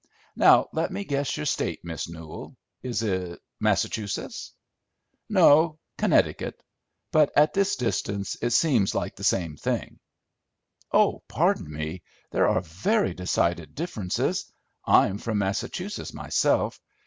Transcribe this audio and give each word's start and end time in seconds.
Now, 0.35 0.67
let 0.73 0.89
me 0.91 1.03
guess 1.03 1.37
your 1.37 1.45
State, 1.45 1.85
Miss 1.85 2.09
Newell: 2.09 2.55
is 2.81 3.03
it 3.03 3.39
Massachusetts?" 3.59 4.51
"No, 5.29 5.77
Connecticut; 5.99 6.59
but 7.11 7.31
at 7.37 7.53
this 7.53 7.75
distance 7.75 8.35
it 8.41 8.49
seems 8.49 8.95
like 8.95 9.15
the 9.15 9.23
same 9.23 9.57
thing." 9.57 9.99
"Oh, 10.91 11.21
pardon 11.27 11.71
me, 11.71 12.01
there 12.31 12.47
are 12.47 12.61
very 12.61 13.13
decided 13.13 13.75
differences. 13.75 14.51
I'm 14.85 15.19
from 15.19 15.37
Massachusetts 15.37 16.15
myself. 16.15 16.79